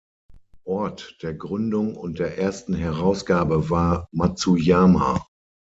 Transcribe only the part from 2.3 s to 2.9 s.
ersten